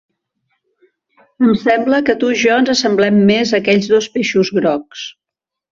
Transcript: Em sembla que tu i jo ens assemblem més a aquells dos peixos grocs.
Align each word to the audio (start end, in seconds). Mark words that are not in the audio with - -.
Em 1.47 1.51
sembla 1.65 2.01
que 2.09 2.17
tu 2.23 2.31
i 2.37 2.41
jo 2.45 2.57
ens 2.63 2.73
assemblem 2.75 3.23
més 3.31 3.55
a 3.55 3.61
aquells 3.63 3.95
dos 3.95 4.13
peixos 4.19 4.55
grocs. 4.59 5.11